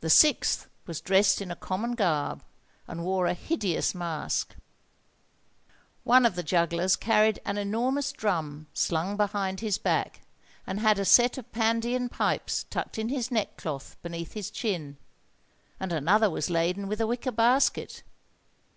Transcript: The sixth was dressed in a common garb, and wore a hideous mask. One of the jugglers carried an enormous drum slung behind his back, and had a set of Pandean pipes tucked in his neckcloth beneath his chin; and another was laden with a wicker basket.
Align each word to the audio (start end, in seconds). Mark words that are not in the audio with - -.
The 0.00 0.10
sixth 0.10 0.68
was 0.84 1.00
dressed 1.00 1.40
in 1.40 1.52
a 1.52 1.54
common 1.54 1.94
garb, 1.94 2.42
and 2.88 3.04
wore 3.04 3.26
a 3.26 3.34
hideous 3.34 3.94
mask. 3.94 4.56
One 6.02 6.26
of 6.26 6.34
the 6.34 6.42
jugglers 6.42 6.96
carried 6.96 7.38
an 7.44 7.56
enormous 7.56 8.10
drum 8.10 8.66
slung 8.74 9.16
behind 9.16 9.60
his 9.60 9.78
back, 9.78 10.22
and 10.66 10.80
had 10.80 10.98
a 10.98 11.04
set 11.04 11.38
of 11.38 11.52
Pandean 11.52 12.08
pipes 12.08 12.64
tucked 12.68 12.98
in 12.98 13.08
his 13.08 13.30
neckcloth 13.30 13.96
beneath 14.02 14.32
his 14.32 14.50
chin; 14.50 14.96
and 15.78 15.92
another 15.92 16.28
was 16.28 16.50
laden 16.50 16.88
with 16.88 17.00
a 17.00 17.06
wicker 17.06 17.30
basket. 17.30 18.02